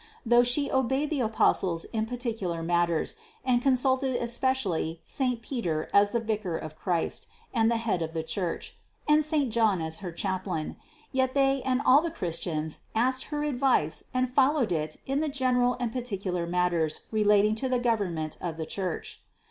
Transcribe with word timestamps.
Though 0.25 0.41
She 0.41 0.71
obeyed 0.71 1.11
the 1.11 1.19
Apostles 1.19 1.85
in 1.93 2.07
particular 2.07 2.63
matters, 2.63 3.17
and 3.45 3.61
consulted 3.61 4.15
especially 4.15 4.99
saint 5.05 5.43
Peter 5.43 5.91
as 5.93 6.09
the 6.09 6.19
vicar 6.19 6.57
of 6.57 6.75
Christ 6.75 7.27
and 7.53 7.69
the 7.69 7.77
head 7.77 8.01
of 8.01 8.11
the 8.13 8.23
Church, 8.23 8.75
and 9.07 9.23
saint 9.23 9.53
John 9.53 9.79
as 9.79 9.99
her 9.99 10.11
chaplain, 10.11 10.75
yet 11.11 11.35
they 11.35 11.61
and 11.61 11.83
all 11.85 12.01
the 12.01 12.09
Christians 12.09 12.79
asked 12.95 13.25
her 13.25 13.43
advice 13.43 14.05
and 14.11 14.27
followed 14.33 14.71
it 14.71 14.97
in 15.05 15.19
the 15.19 15.29
general 15.29 15.77
and 15.79 15.93
particular 15.93 16.47
matters 16.47 17.01
relating 17.11 17.53
to 17.53 17.69
the 17.69 17.77
govern 17.77 18.15
ment 18.15 18.39
of 18.41 18.57
the 18.57 18.65
Church. 18.65 19.21